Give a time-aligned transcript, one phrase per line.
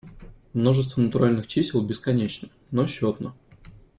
[0.55, 3.35] Множество натуральных чисел бесконечно, но счетно.